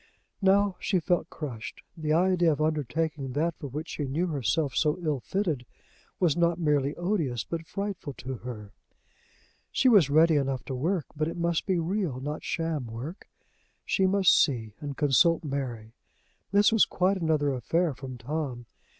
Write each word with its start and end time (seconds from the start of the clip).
Now 0.41 0.77
she 0.79 0.99
felt 0.99 1.29
crushed. 1.29 1.83
The 1.95 2.11
idea 2.11 2.51
of 2.51 2.59
undertaking 2.59 3.33
that 3.33 3.53
for 3.59 3.67
which 3.67 3.87
she 3.87 4.05
knew 4.07 4.25
herself 4.25 4.73
so 4.75 4.97
ill 4.99 5.19
fitted 5.19 5.63
was 6.19 6.35
not 6.35 6.57
merely 6.57 6.95
odious 6.95 7.43
but 7.43 7.67
frightful 7.67 8.13
to 8.13 8.37
her. 8.37 8.71
She 9.71 9.87
was 9.87 10.09
ready 10.09 10.37
enough 10.37 10.65
to 10.65 10.73
work, 10.73 11.05
but 11.15 11.27
it 11.27 11.37
must 11.37 11.67
be 11.67 11.77
real, 11.77 12.19
not 12.19 12.43
sham 12.43 12.87
work. 12.87 13.29
She 13.85 14.07
must 14.07 14.41
see 14.43 14.73
and 14.79 14.97
consult 14.97 15.43
Mary! 15.43 15.93
This 16.51 16.71
was 16.73 16.85
quite 16.85 17.17
another 17.21 17.53
affair 17.53 17.93
from 17.93 18.17
Tom! 18.17 18.65